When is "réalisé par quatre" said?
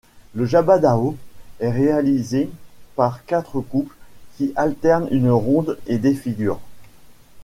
1.69-3.61